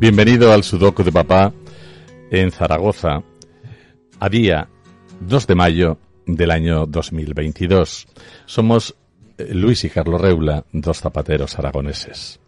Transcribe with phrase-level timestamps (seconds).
[0.00, 1.52] Bienvenido al Sudoku de Papá
[2.30, 3.24] en Zaragoza,
[4.20, 4.68] a día
[5.22, 8.06] 2 de mayo del año 2022.
[8.46, 8.94] Somos
[9.38, 12.38] eh, Luis y Carlos Reula, dos zapateros aragoneses.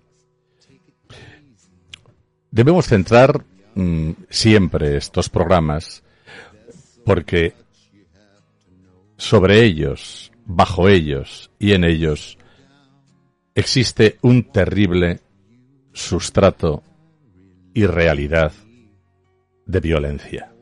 [2.53, 6.05] Debemos centrar mm, siempre estos programas
[7.05, 7.55] porque
[9.17, 12.39] sobre ellos, bajo ellos y en ellos
[13.57, 15.19] existe un terrible
[15.93, 16.85] sustrato
[17.75, 18.53] y realidad
[19.67, 20.53] de violencia.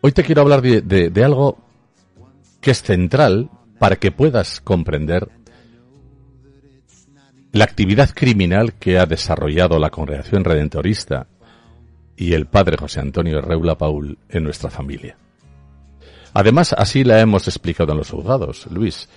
[0.00, 1.58] Hoy te quiero hablar de, algo
[2.60, 5.28] que es central para que puedas comprender
[7.52, 11.26] la actividad criminal que ha desarrollado la Congregación Redentorista
[12.16, 15.16] y el padre José Antonio Reula Paul en nuestra familia.
[16.34, 19.08] Además, así la hemos explicado en los juzgados, Luis.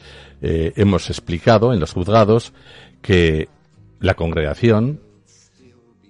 [0.42, 2.54] Eh, hemos explicado en los juzgados
[3.02, 3.50] que
[4.02, 5.00] la congregación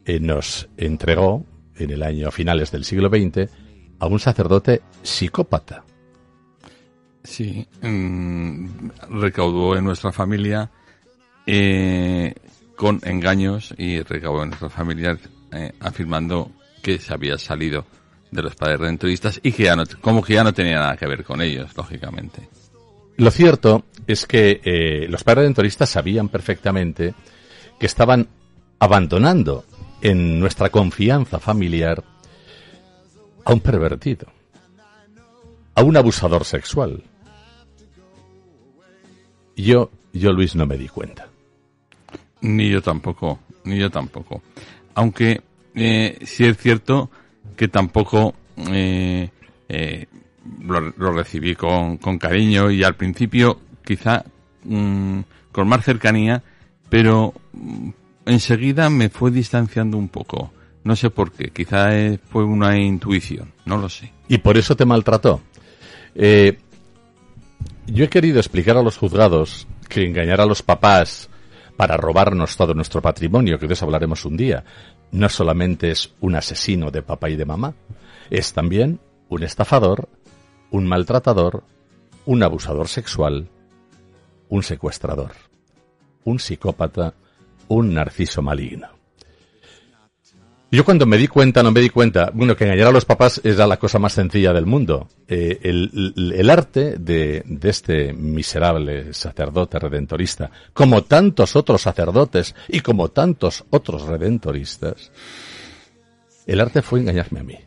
[0.05, 3.51] eh, nos entregó en el año finales del siglo XX
[3.99, 5.83] a un sacerdote psicópata.
[7.23, 10.71] Sí, mm, recaudó en nuestra familia
[11.45, 12.33] eh,
[12.75, 15.17] con engaños y recaudó en nuestra familia
[15.51, 17.85] eh, afirmando que se había salido
[18.31, 21.05] de los padres redentoristas y que ya no, como que ya no tenía nada que
[21.05, 22.47] ver con ellos, lógicamente.
[23.17, 27.13] Lo cierto es que los padres redentoristas sabían perfectamente
[27.81, 28.27] que estaban
[28.77, 29.65] abandonando
[30.03, 32.03] en nuestra confianza familiar
[33.43, 34.27] a un pervertido,
[35.73, 37.03] a un abusador sexual.
[39.55, 41.27] Yo, yo Luis, no me di cuenta.
[42.41, 44.43] Ni yo tampoco, ni yo tampoco.
[44.93, 45.41] Aunque
[45.73, 47.09] eh, sí es cierto
[47.55, 48.35] que tampoco
[48.71, 49.27] eh,
[49.69, 50.05] eh,
[50.61, 54.23] lo, recibí con, con, cariño y al principio quizá
[54.65, 55.21] mm,
[55.51, 56.43] con más cercanía
[56.91, 57.89] pero mm,
[58.25, 60.51] enseguida me fue distanciando un poco.
[60.83, 61.89] No sé por qué, quizá
[62.29, 64.11] fue una intuición, no lo sé.
[64.27, 65.39] ¿Y por eso te maltrató?
[66.13, 66.59] Eh,
[67.87, 71.29] yo he querido explicar a los juzgados que engañar a los papás
[71.77, 74.65] para robarnos todo nuestro patrimonio, que de eso hablaremos un día,
[75.11, 77.73] no solamente es un asesino de papá y de mamá,
[78.29, 78.99] es también
[79.29, 80.09] un estafador,
[80.71, 81.63] un maltratador,
[82.25, 83.47] un abusador sexual,
[84.49, 85.50] un secuestrador
[86.25, 87.13] un psicópata,
[87.67, 88.87] un narciso maligno.
[90.73, 93.41] Yo cuando me di cuenta, no me di cuenta, bueno, que engañar a los papás
[93.43, 95.09] era la cosa más sencilla del mundo.
[95.27, 103.09] Eh, el, arte de, de, este miserable sacerdote redentorista, como tantos otros sacerdotes y como
[103.09, 105.11] tantos otros redentoristas,
[106.47, 107.57] el arte fue engañarme a mí.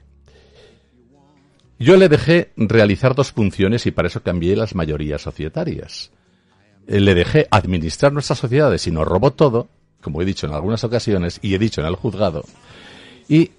[1.79, 6.11] Yo le dejé realizar dos funciones y para eso cambié las mayorías societarias.
[6.87, 9.69] Eh, le dejé administrar nuestras sociedades y nos robó todo,
[10.01, 12.45] como he dicho en algunas ocasiones y he dicho en el juzgado,
[13.29, 13.53] y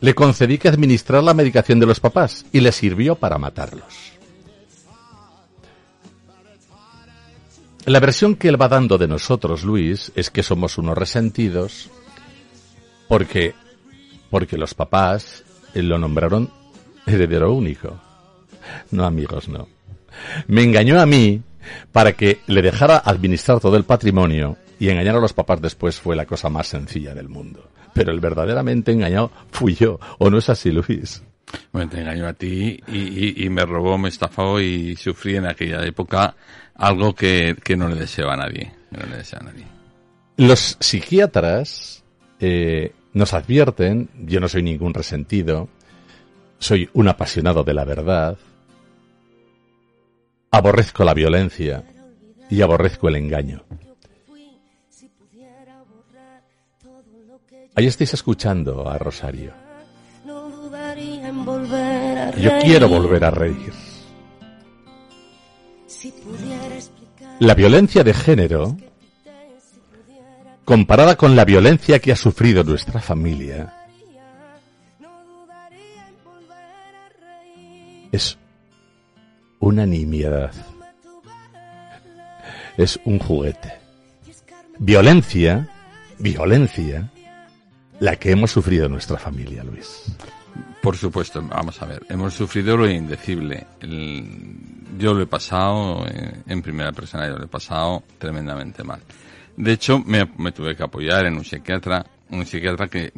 [0.00, 4.12] le concedí que administrar la medicación de los papás y le sirvió para matarlos.
[7.86, 11.88] La versión que él va dando de nosotros, Luis, es que somos unos resentidos
[13.06, 13.54] porque,
[14.28, 16.50] porque los papás lo nombraron
[17.06, 18.00] heredero único.
[18.90, 19.68] No, amigos, no.
[20.48, 21.42] Me engañó a mí
[21.92, 26.16] para que le dejara administrar todo el patrimonio y engañar a los papás después fue
[26.16, 27.70] la cosa más sencilla del mundo.
[27.94, 31.22] Pero el verdaderamente engañado fui yo, ¿o no es así, Luis?
[31.72, 36.34] Bueno, te engañó a ti y, me robó, me estafó y sufrí en aquella época
[36.74, 38.72] algo que, no le deseo a nadie.
[38.90, 39.64] No le deseo a nadie.
[40.36, 42.04] Los psiquiatras
[42.40, 45.68] eh, nos advierten, yo no soy ningún resentido,
[46.58, 48.36] soy un apasionado de la verdad,
[50.56, 51.84] Aborrezco la violencia
[52.48, 53.62] y aborrezco el engaño.
[57.74, 59.52] Ahí estáis escuchando a Rosario.
[62.38, 63.74] Yo quiero volver a reír.
[67.40, 68.78] La violencia de género,
[70.64, 73.74] comparada con la violencia que ha sufrido nuestra familia,
[78.10, 78.38] es
[79.66, 80.52] una nimiedad.
[82.76, 83.72] Es un juguete.
[84.78, 85.68] Violencia,
[86.18, 87.10] violencia,
[87.98, 90.04] la que hemos sufrido en nuestra familia, Luis.
[90.80, 93.66] Por supuesto, vamos a ver, hemos sufrido lo indecible.
[94.98, 96.06] yo lo he pasado
[96.46, 99.00] en primera persona, yo lo he pasado tremendamente mal.
[99.56, 103.12] De hecho, me, me tuve que apoyar en un psiquiatra, un psiquiatra que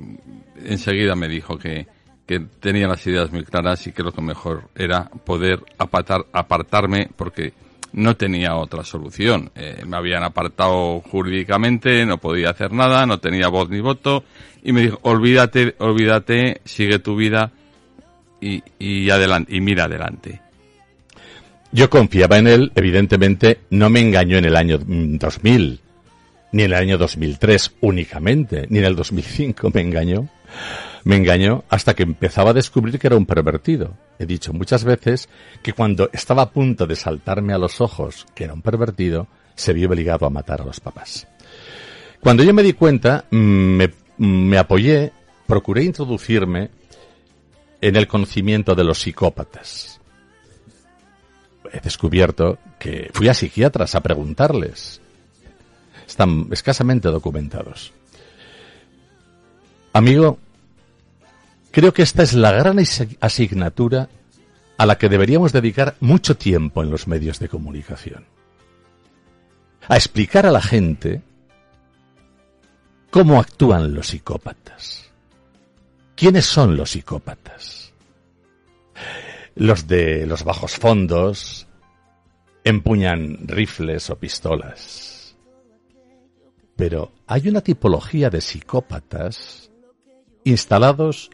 [0.64, 1.86] enseguida me dijo que,
[2.28, 7.08] que tenía las ideas muy claras y que lo que mejor era poder apartar, apartarme
[7.16, 7.54] porque
[7.94, 9.50] no tenía otra solución.
[9.54, 14.24] Eh, me habían apartado jurídicamente, no podía hacer nada, no tenía voz ni voto
[14.62, 17.50] y me dijo, olvídate, olvídate, sigue tu vida
[18.42, 20.42] y, y mira adelante.
[21.72, 25.80] Yo confiaba en él, evidentemente no me engañó en el año 2000,
[26.52, 30.28] ni en el año 2003 únicamente, ni en el 2005 me engañó.
[31.04, 33.96] Me engañó hasta que empezaba a descubrir que era un pervertido.
[34.18, 35.28] He dicho muchas veces
[35.62, 39.72] que cuando estaba a punto de saltarme a los ojos que era un pervertido, se
[39.72, 41.26] vio obligado a matar a los papás.
[42.20, 45.12] Cuando yo me di cuenta, mm, me, me apoyé,
[45.46, 46.70] procuré introducirme
[47.80, 50.00] en el conocimiento de los psicópatas.
[51.72, 55.00] He descubierto que fui a psiquiatras a preguntarles.
[56.06, 57.92] Están escasamente documentados.
[59.92, 60.38] Amigo,
[61.78, 62.80] creo que esta es la gran
[63.20, 64.08] asignatura
[64.78, 68.24] a la que deberíamos dedicar mucho tiempo en los medios de comunicación.
[69.86, 71.22] A explicar a la gente
[73.12, 75.08] cómo actúan los psicópatas.
[76.16, 77.92] ¿Quiénes son los psicópatas?
[79.54, 81.68] Los de los bajos fondos
[82.64, 85.36] empuñan rifles o pistolas.
[86.74, 89.70] Pero hay una tipología de psicópatas
[90.42, 91.30] instalados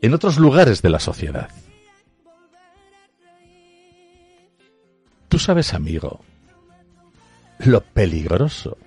[0.00, 1.50] en otros lugares de la sociedad.
[5.28, 6.20] Tú sabes, amigo,
[7.58, 8.78] lo peligroso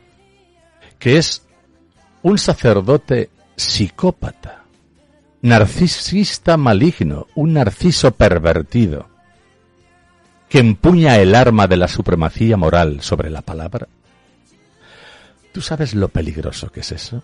[0.97, 1.43] que es
[2.21, 4.63] un sacerdote psicópata,
[5.41, 9.09] narcisista maligno, un narciso pervertido,
[10.47, 13.87] que empuña el arma de la supremacía moral sobre la palabra.
[15.51, 17.23] ¿Tú sabes lo peligroso que es eso?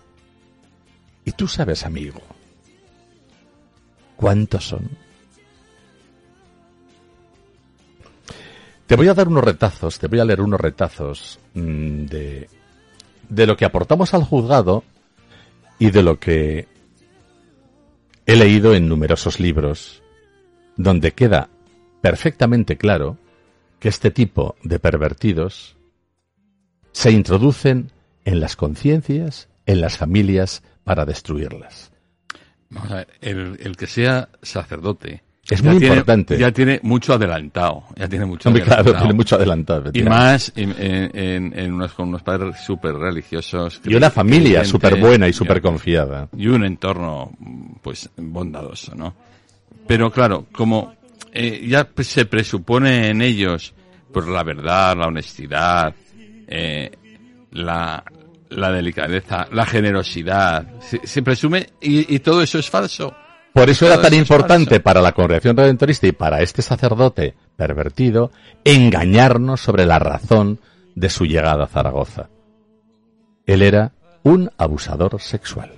[1.24, 2.22] Y tú sabes, amigo,
[4.18, 4.90] ¿cuántos son?
[8.88, 12.48] Te voy a dar unos retazos, te voy a leer unos retazos mm, de,
[13.28, 14.82] de lo que aportamos al juzgado
[15.78, 16.66] y de lo que
[18.26, 20.02] he leído en numerosos libros,
[20.76, 21.48] donde queda
[22.00, 23.18] perfectamente claro
[23.78, 25.76] que este tipo de pervertidos
[26.90, 27.92] se introducen
[28.24, 31.92] en las conciencias, en las familias, para destruirlas.
[32.70, 36.36] Vamos a ver, el, el que sea sacerdote, es muy importante.
[36.36, 37.84] Ya tiene mucho adelantado.
[37.96, 38.84] Ya tiene mucho Hombre, adelantado.
[38.90, 39.90] Claro, tiene mucho adelantado.
[39.94, 43.80] Y más en, en, en unos, con unos padres súper religiosos.
[43.84, 46.28] Y una familia súper buena y súper confiada.
[46.36, 47.32] Y un entorno,
[47.82, 49.14] pues, bondadoso, ¿no?
[49.86, 50.94] Pero claro, como
[51.32, 53.72] eh, ya se presupone en ellos,
[54.12, 55.94] pues la verdad, la honestidad,
[56.46, 56.90] eh,
[57.52, 58.04] la,
[58.50, 63.14] la delicadeza, la generosidad, se, se presume, y, y todo eso es falso.
[63.52, 68.30] Por eso era tan importante para la congregación redentorista y para este sacerdote pervertido
[68.64, 70.60] engañarnos sobre la razón
[70.94, 72.28] de su llegada a Zaragoza.
[73.46, 73.92] Él era
[74.22, 75.72] un abusador sexual.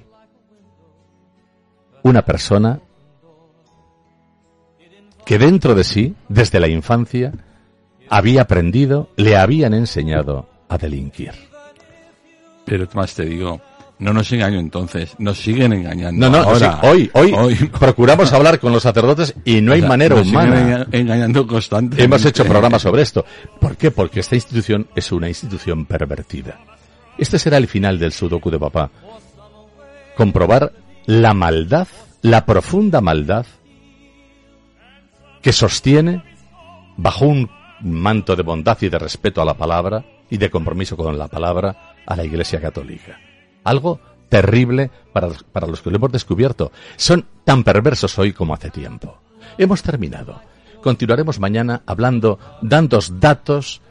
[2.03, 2.81] Una persona
[5.25, 7.33] que dentro de sí, desde la infancia,
[8.09, 11.50] había aprendido, le habían enseñado a delinquir.
[12.71, 13.61] Pero más te digo,
[13.99, 16.31] no nos engañó entonces, nos siguen engañando.
[16.31, 16.79] No, no, ahora.
[16.81, 20.15] Sí, hoy, hoy, hoy, procuramos hablar con los sacerdotes y no hay O sea, manera
[20.15, 20.61] nos siguen humana.
[20.61, 22.05] enga- engañando constantemente.
[22.05, 23.25] Hemos hecho programas sobre esto.
[23.61, 23.91] ¿Por qué?
[23.91, 26.61] Porque esta institución es una institución pervertida.
[27.19, 28.89] Este será el final del sudoku de papá.
[30.17, 30.73] Comprobar
[31.07, 31.89] la maldad,
[32.23, 33.47] la profunda maldad
[35.43, 36.23] que sostiene
[36.97, 37.51] bajo un
[37.81, 41.90] manto de bondad y de respeto a la palabra y de compromiso con la palabra
[42.07, 43.19] a la Iglesia Católica.
[43.65, 46.73] Algo terrible para, para los que lo hemos descubierto.
[46.97, 49.19] Son tan perversos hoy como hace tiempo.
[49.59, 50.41] Hemos terminado.
[50.83, 53.83] Continuaremos mañana hablando, dando datos,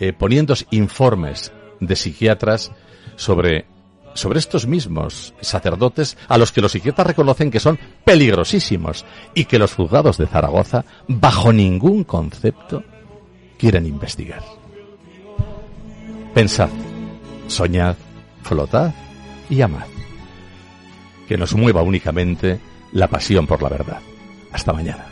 [0.00, 2.72] eh, poniendo informes de psiquiatras
[3.16, 3.66] sobre,
[4.14, 9.58] sobre estos mismos sacerdotes a los que los psiquiatras reconocen que son peligrosísimos y que
[9.58, 12.82] los juzgados de Zaragoza, bajo ningún concepto,
[13.58, 14.42] quieren investigar.
[16.32, 16.70] Pensad,
[17.48, 17.96] soñad,
[18.42, 18.94] flotad
[19.50, 19.86] y amad.
[21.26, 22.60] Que nos mueva únicamente
[22.92, 24.00] la pasión por la verdad.
[24.52, 25.04] Hasta mañana.